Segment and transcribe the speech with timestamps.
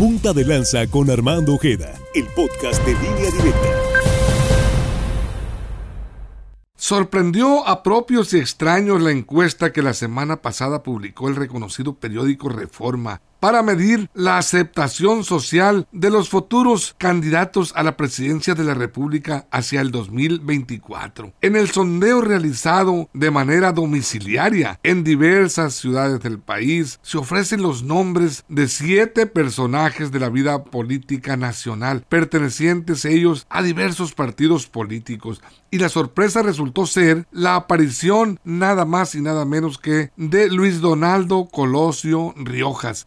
[0.00, 3.68] Punta de Lanza con Armando Ojeda, el podcast de línea directa.
[6.74, 12.48] Sorprendió a propios y extraños la encuesta que la semana pasada publicó el reconocido periódico
[12.48, 18.74] Reforma para medir la aceptación social de los futuros candidatos a la presidencia de la
[18.74, 21.32] República hacia el 2024.
[21.40, 27.82] En el sondeo realizado de manera domiciliaria en diversas ciudades del país, se ofrecen los
[27.82, 35.40] nombres de siete personajes de la vida política nacional, pertenecientes ellos a diversos partidos políticos.
[35.72, 40.80] Y la sorpresa resultó ser la aparición nada más y nada menos que de Luis
[40.80, 43.06] Donaldo Colosio Riojas.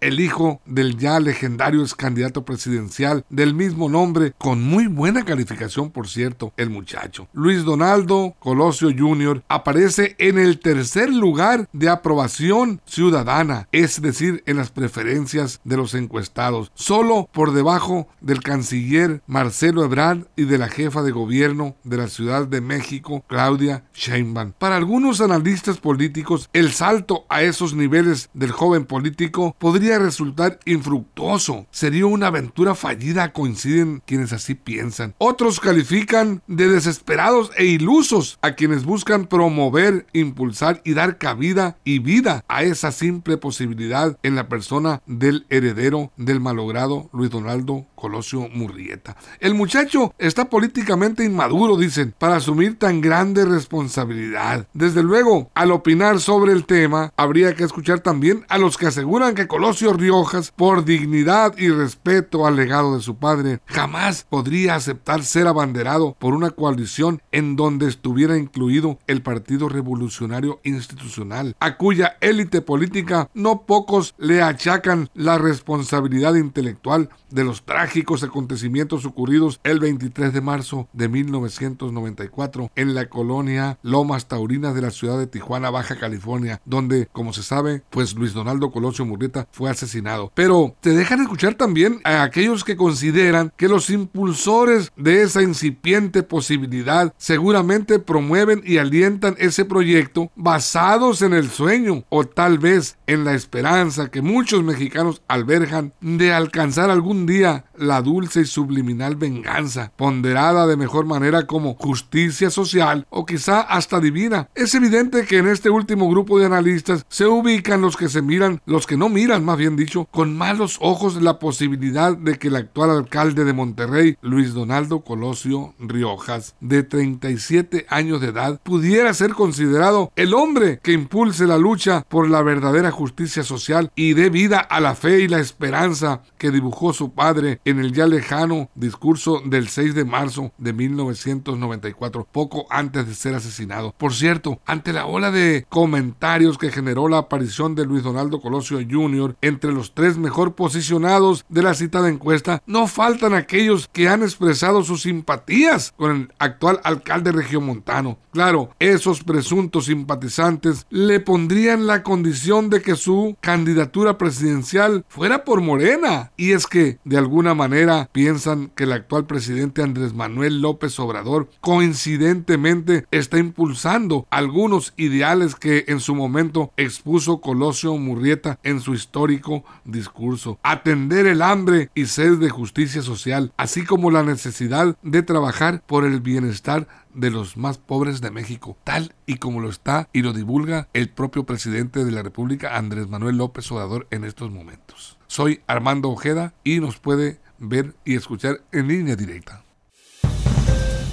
[0.00, 5.90] El hijo del ya legendario ex candidato presidencial del mismo nombre, con muy buena calificación,
[5.90, 7.28] por cierto, el muchacho.
[7.32, 9.42] Luis Donaldo Colosio Jr.
[9.48, 15.94] aparece en el tercer lugar de aprobación ciudadana, es decir, en las preferencias de los
[15.94, 21.96] encuestados, solo por debajo del canciller Marcelo Ebrard y de la jefa de gobierno de
[21.96, 24.52] la Ciudad de México, Claudia Sheinbaum.
[24.58, 31.66] Para algunos analistas políticos, el salto a esos niveles del joven político podría resultar infructuoso.
[31.70, 35.14] Sería una aventura fallida, coinciden quienes así piensan.
[35.18, 41.98] Otros califican de desesperados e ilusos a quienes buscan promover, impulsar y dar cabida y
[41.98, 48.48] vida a esa simple posibilidad en la persona del heredero del malogrado Luis Donaldo Colosio
[48.48, 49.16] Murrieta.
[49.38, 54.66] El muchacho está políticamente inmaduro, dicen, para asumir tan grande responsabilidad.
[54.72, 59.34] Desde luego, al opinar sobre el tema, habría que escuchar también a los que aseguran
[59.34, 65.22] que Colosio Riojas, por dignidad y respeto al legado de su padre, jamás podría aceptar
[65.22, 72.16] ser abanderado por una coalición en donde estuviera incluido el Partido Revolucionario Institucional, a cuya
[72.20, 79.80] élite política no pocos le achacan la responsabilidad intelectual de los trágicos acontecimientos ocurridos el
[79.80, 85.70] 23 de marzo de 1994 en la colonia Lomas Taurinas de la ciudad de Tijuana,
[85.70, 90.30] Baja California, donde, como se sabe, pues Luis Donaldo Colosio Murrieta fue asesinado.
[90.36, 96.22] Pero te dejan escuchar también a aquellos que consideran que los impulsores de esa incipiente
[96.22, 103.24] posibilidad seguramente promueven y alientan ese proyecto basados en el sueño o tal vez en
[103.24, 109.92] la esperanza que muchos mexicanos albergan de alcanzar algún día la dulce y subliminal venganza,
[109.96, 114.48] ponderada de mejor manera como justicia social o quizá hasta divina.
[114.54, 118.60] Es evidente que en este último grupo de analistas se ubican los que se miran,
[118.66, 122.56] los que no miran, más bien dicho, con malos ojos la posibilidad de que el
[122.56, 129.30] actual alcalde de Monterrey, Luis Donaldo Colosio Riojas, de 37 años de edad, pudiera ser
[129.32, 134.58] considerado el hombre que impulse la lucha por la verdadera justicia social y dé vida
[134.58, 139.40] a la fe y la esperanza que dibujó su padre en el ya lejano discurso
[139.44, 143.94] del 6 de marzo de 1994, poco antes de ser asesinado.
[143.96, 148.78] Por cierto, ante la ola de comentarios que generó la aparición de Luis Donaldo Colosio
[148.78, 149.36] Jr.
[149.40, 154.82] entre los tres mejor posicionados de la citada encuesta, no faltan aquellos que han expresado
[154.82, 158.18] sus simpatías con el actual alcalde regiomontano.
[158.32, 165.60] Claro, esos presuntos simpatizantes le pondrían la condición de que su candidatura presidencial fuera por
[165.60, 166.32] Morena.
[166.36, 171.50] Y es que, de alguna manera, piensan que el actual presidente Andrés Manuel López Obrador
[171.60, 179.62] coincidentemente está impulsando algunos ideales que en su momento expuso Colosio Murrieta en su histórico
[179.84, 180.58] discurso.
[180.62, 186.06] Atender el hambre y sed de justicia social, así como la necesidad de trabajar por
[186.06, 190.32] el bienestar de los más pobres de México, tal y como lo está y lo
[190.32, 195.18] divulga el propio presidente de la República, Andrés Manuel López Obrador, en estos momentos.
[195.26, 199.62] Soy Armando Ojeda y nos puede ver y escuchar en línea directa.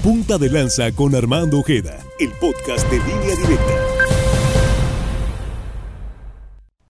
[0.01, 3.96] Punta de Lanza con Armando Ojeda, el podcast de línea directa.